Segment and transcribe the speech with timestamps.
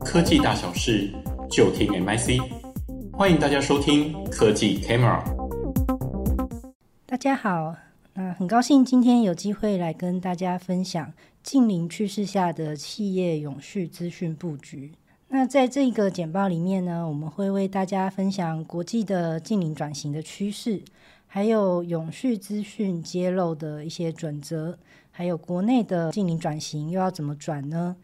[0.00, 1.10] 科技大小事，
[1.50, 2.40] 就听 MIC。
[3.12, 5.20] 欢迎大家收听科技 Camera。
[7.04, 7.74] 大家好，
[8.14, 11.12] 那很高兴今天有机会来跟大家分享
[11.42, 14.92] 近零趋势下的企业永续资讯布局。
[15.28, 20.80] 那在这个简报里面呢，我们会为大家分享国际的近零转型的趋势，
[21.26, 24.78] 还有永续资讯揭露的一些准则，
[25.10, 27.96] 还有国内的近零转型又要怎么转呢？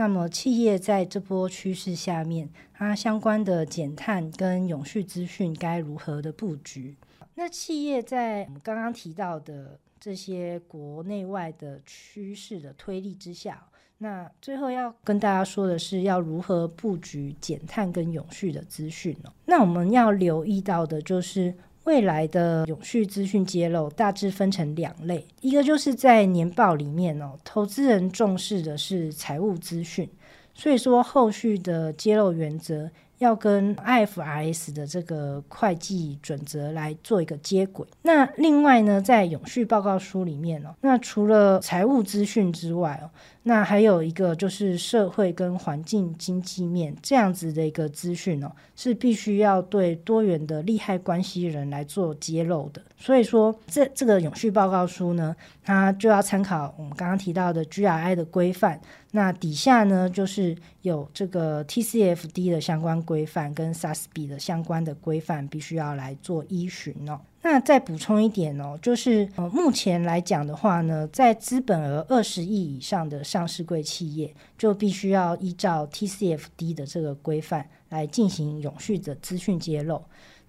[0.00, 6.96] 那么企业在这波趋势下面，它相关的减碳跟永续资讯该如何的布局？
[7.34, 13.62] 那企业在我们刚刚提到的这些国内外的趋势的推力之下，
[13.98, 19.30] 那最后要跟大家说的是，要如何布局减碳跟永续的资讯呢？
[19.44, 21.54] 那我们要留意到的就是。
[21.84, 30.08] 未来的永续资讯揭露大致分成两类，一个就是在年报里面哦，投资人重视的是财务资讯，
[30.54, 37.86] 所以说后续的揭露原则要跟 IFRS 的这个会计准则来做一个接轨。
[38.02, 43.08] 那另外呢，在永续报告书里面哦，那除了财务资讯之外哦。
[43.42, 52.82] 那还有一个就是社会跟环境经济面这样子的一个资讯哦，是必须要对多元的利害关系人来做揭露的。
[52.98, 58.78] 所以说，这这个永续报告书呢，它就要参考我们刚刚提到的 GRI 的规范。
[59.12, 67.20] 那底下呢，就是有这个 TCFD 的相关规范跟 SASB 的相关的规范，必须要来做依循哦。
[67.42, 80.00] 那再补充一点哦，就是，目前来讲的话呢，在资本额二十亿以上的上市柜企业，就必须要依照 TCFD 的这个规范来进行永续的资讯揭露。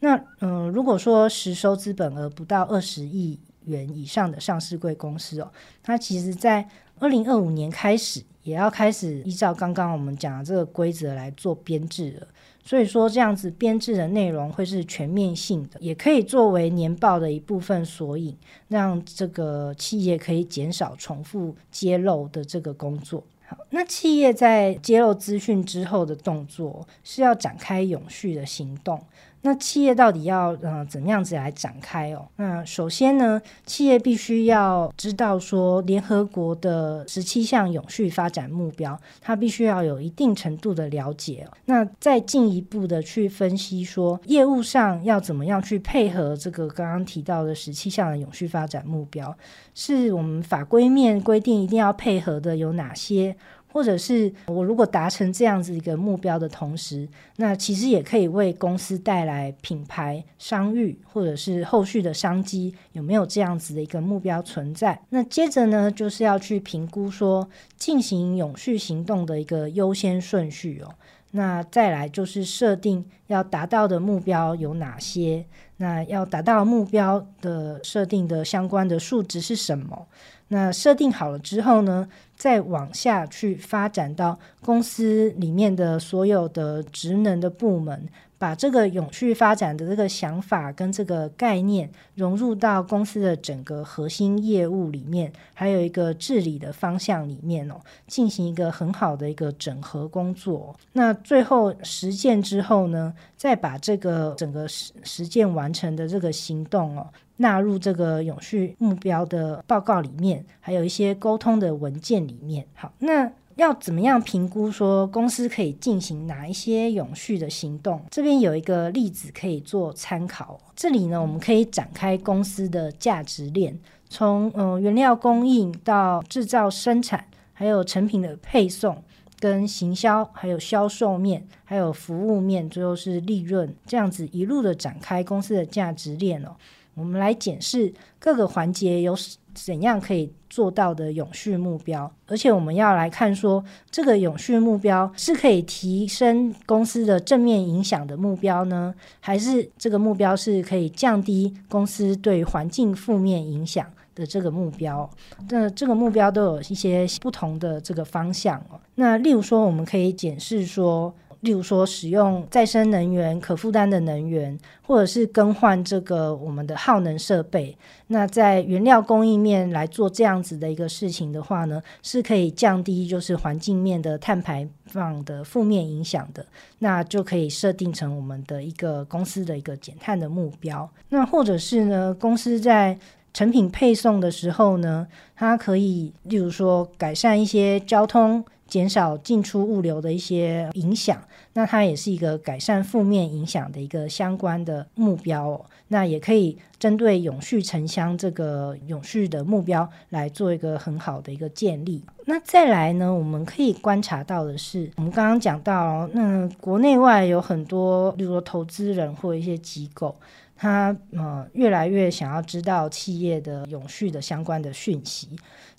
[0.00, 5.50] 那嗯、如果说实收资本额不到二十亿元以上的上市柜公司哦，
[5.82, 12.26] 它其实在二零二五年开始也要开始依照刚刚我们讲的这个规则来做编制了。
[12.62, 18.36] 所以说，这样子编制的内容会是全面性的，也可以作为年报的一部分索引，
[18.68, 23.24] 让这个企业可以减少重复揭露的这个工作。
[23.46, 29.02] 好，那企业在揭露资讯之后的动作是要展开永续的行动。
[29.42, 32.28] 那企业到底要呃怎么样子来展开哦？
[32.36, 41.48] 那首先呢，企业必须要知道说，联合国的十七项永续发展目标，它必须要有一定程度的了解。
[41.64, 49.34] 那再进一步的去分析说，业务上要怎么样去配合这个刚刚提到的十七项的永续发展目标，
[49.74, 53.34] 是我们法规面规定一定要配合的有哪些？
[53.72, 65.00] 或者是我如果达成这样子一个目标的同时，那其实也可以为公司带来品牌商誉，或者是后续的商机，有没有这样子的一个目标存在？
[65.10, 70.94] 那接着呢，就是要去评估说进行永续行动的一个优先顺序哦。
[71.32, 75.44] 那再来就是设定要达到的目标有哪些？
[75.76, 80.06] 那要达到目标的设定的相关的数值是什么？
[80.52, 88.08] 那设定好了之后呢，再往下去发展到公司里面的所有的职能的部门。
[88.40, 100.74] 把这个永续发展的这个想法跟这个概念融入到公司的整个核心业务里面，还有一个治理的方向里面哦，进行一个很好的一个整合工作。
[100.94, 112.64] 那最后实践之后呢，再把这个整个实实践完成的这个行动哦，纳入这个永续目标的报告里面，还有一些沟通的文件里面。
[112.72, 113.30] 好，那。
[113.60, 118.00] 要怎么样评估说公司可以进行哪一些永续的行动？
[118.10, 120.58] 这边有一个例子可以做参考。
[120.74, 123.78] 这里呢，我们可以展开公司的价值链，
[124.08, 129.02] 从嗯、呃、原料供应到制造生产，还有成品的配送
[129.38, 136.56] 跟行销，还有销售面，还有服务面，最后是利润，这样子一路的展开公司的价值链哦。
[137.00, 139.16] 我们来检视各个环节有
[139.54, 155.08] 怎样可以做到的永续目标，而且我们要来看说，这个永续目标是可以提升公司的正面影响的目标呢，还是这个目标是可以降低公司对环境负面影响的这个目标？
[155.48, 158.78] 那这个目标都有一些不同的这个方向哦。
[158.96, 161.14] 那例如说，我们可以检视说。
[161.40, 167.76] 例如说，使用再生能源、可负担的能源，或者是更换这个我们的耗能设备。
[168.08, 176.44] 那在原料供应面来做这样子的一个事情的话呢，是可以降低就是环境面的碳排放的负面影响的。
[176.80, 180.90] 那就可以设定成我们的一个公司的一个减碳的目标。
[181.08, 182.98] 那或者是呢，公司在
[183.32, 185.06] 成品配送的时候呢，
[185.36, 188.44] 它可以例如说改善一些交通。
[188.70, 191.20] 减少进出物流的一些影响，
[191.54, 195.66] 那它也是一个改善负面影响的一个相关的目标哦。
[195.88, 202.00] 那也可以针对永续城乡这个永续的目标来做一个很好的一个建立。
[202.26, 210.14] 那再来呢，我们可以观察到的是，我们刚刚讲到，那国内外有很多，例如说投资人或一些机构。
[210.62, 215.30] 他呃越来越想要知道企业的永续的相关的讯息。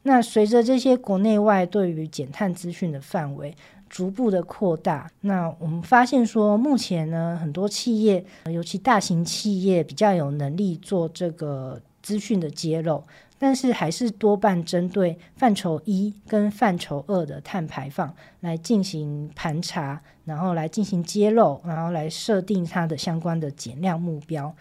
[0.02, 3.56] 那随着这些国内外对于减碳资讯的范围
[3.88, 13.04] 逐步的扩大，那我们发现说，目前呢很多企业，尤其大型企业比较有能力做这个资讯的揭露，
[13.42, 20.00] 但是还是多半针对范畴一跟范畴二的碳排放来进行盘查。
[20.24, 24.56] 然后来进行揭露，然后来设定它的相关的减量目标。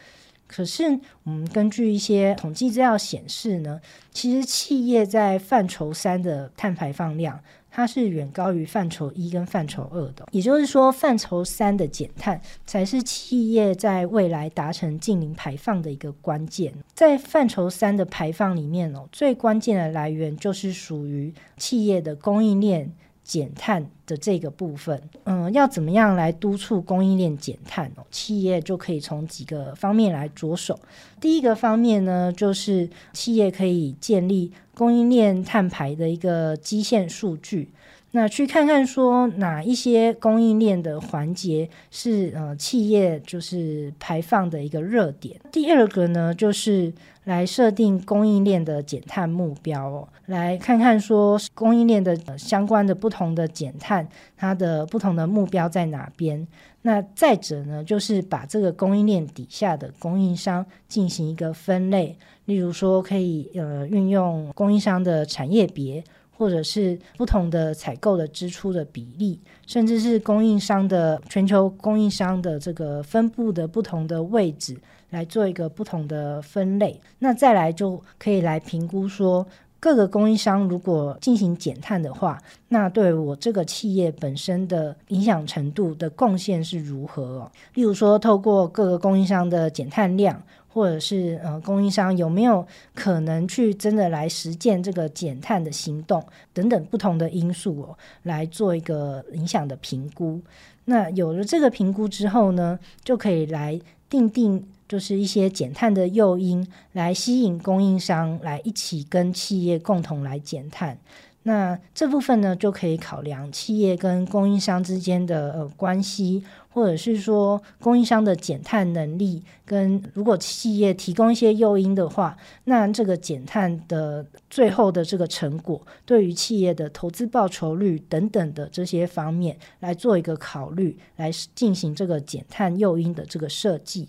[0.46, 3.78] 可是，我们根据一些统计资料显示呢，
[4.10, 7.38] 其实企业在范畴三的碳排放量，
[7.70, 10.26] 它是远高于范畴一跟范畴二的。
[10.32, 16.74] 也就是说，范畴三的减碳才是企业在未来达成净零排放的一个关键。
[16.94, 22.92] 在范畴三的排放里面哦，最关键的来源就是属于企业的供应链。
[23.30, 28.02] 减碳的这个部分，嗯，要怎么样来督促供应链减碳哦？
[28.10, 30.76] 企业就可以从几个方面来着手。
[31.20, 37.70] 第一个方面呢，就是企业可以建立供应链碳排的一个基线数据。
[38.10, 45.40] 那去看看说哪一些供应链的环节是呃企业就是排放的一个热点。
[45.52, 46.92] 第二个呢，就是
[47.30, 56.44] 来设定供应链的减碳目标哦，来看看说供应链的相关的不同的减碳，它的不同的目标在哪边。
[56.82, 66.02] 那再者呢，就是把这个供应链底下的供应商进行一个分类，例如说可以呃运用供应商的产业别。
[66.40, 74.74] 或者是不同的采购的支出的比例，甚至是供应商的全球供应商的这个分布的不同的位置，
[75.10, 76.98] 来做一个不同的分类。
[77.18, 79.46] 那再来就可以来评估说，
[79.78, 87.52] 各个供应商如果进行减碳的话，那对我这个企业本身的影响程度的贡献是如何哦？
[87.74, 90.42] 例如说，透过各个供应商的减碳量。
[90.72, 100.40] 或者是呃，供应商有没有可能去真的来实践这个减碳的行动等等不同的因素哦，来做一个影响的评估。
[100.84, 110.98] 那有了这个评估之后呢，就可以来定定就是一些减碳的诱因，来吸引供应商来一起跟企业共同来减碳。
[111.44, 134.06] 那这部分呢，就可以考量企业跟供应商之间的呃关系，或者是说供应商的减碳能力，跟如果企业提供一些诱因的话，那这个减碳的最后的这个成果，对于企业的投资报酬率等等的这些方面来做一个考虑，来进行这个减碳诱因的这个设计。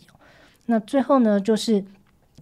[0.65, 1.85] 那最后呢，就是。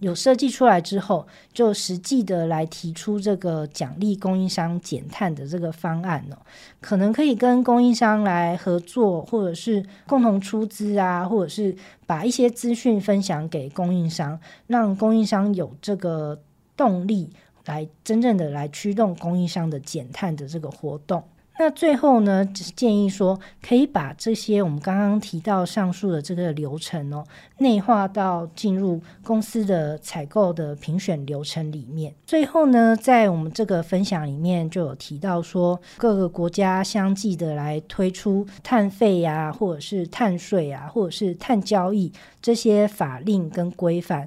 [0.00, 6.36] 有设计出来之后，就实际的来提出这个奖励供应商减碳的这个方案哦，
[6.80, 11.76] 可能可以跟供应商来合作，或者是共同出资啊，或者是
[12.06, 16.40] 把一些资讯分享给供应商，让供应商有这个
[16.76, 17.30] 动力
[17.66, 21.22] 来真正的来驱动供应商的减碳的这个活动。
[21.62, 27.22] 那最后呢，只是建议说，可以把这些我们刚刚提到上述的这个流程哦，
[27.58, 32.14] 内化到进入公司的采购的评选流程里面。
[32.24, 44.26] 最后呢，在我们这个分享里面就有提到说，各个国家相继的来推出碳费呀，或者是碳税啊，或者是碳交易这些法令跟规范。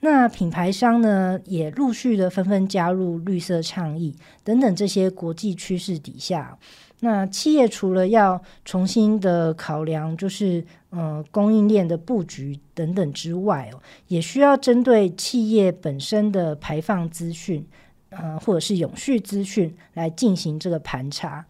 [0.00, 6.58] 那品牌商呢，也陆续的纷纷加入绿色倡议等等这些国际趋势底下，
[7.00, 17.66] 那企业除了要重新的考量，就是呃供应链的布局等等之外哦，也需要针对企业本身的排放资讯，
[18.08, 21.44] 呃或者是永续资讯来进行这个盘查。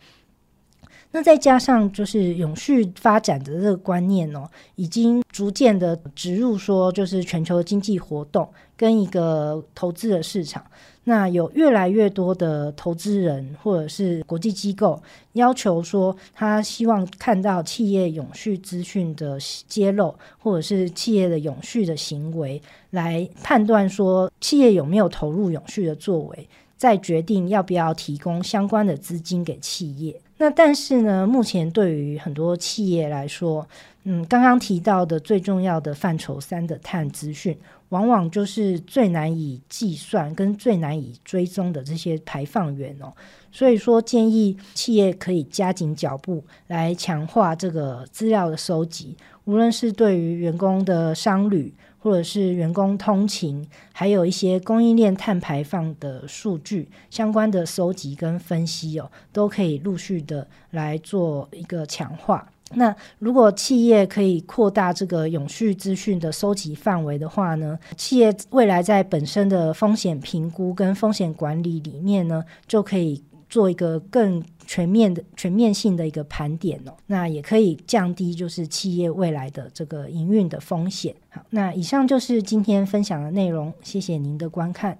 [1.13, 10.65] 那再加上就是永续发展的这个观念哦，已经逐渐的植入说，就是全球经济活动跟一个投资的市场。
[11.05, 15.03] 那有越来越多的投资人或者是国际机构
[15.35, 30.19] 要求说，他希望看到企业永续资讯的揭露，或者是企业的永续的行为，来判断说企业有没有投入永续的作为，再决定要不要提供相关的资金给企业。
[30.39, 33.67] 那但是呢，目前对于很多企业来说，
[34.03, 37.57] 嗯，刚刚提到的最重要的范畴三的碳资讯，
[37.95, 43.13] 往往就是最难以计算跟最难以追踪的这些排放源哦。
[43.53, 62.51] 所以说，建议企业可以加紧脚步来强化这个资料的收集，无论是对于员工的商旅，或者是员工通勤，还有一些供应链碳排放的数据相关的收集跟分析哦，都可以陆续的来做一个强化。
[62.77, 73.23] 那如果企业可以扩大这个永续资讯的收集范围的话呢，企业未来在本身的风险评估跟风险管理里面呢，就可以。
[73.47, 81.15] 做一个更全面的、全面性的一个盘点哦，那也可以降低就是企业未来的这个营运的风险。
[81.29, 84.99] 好，那以上就是今天分享的内容，谢谢您的观看。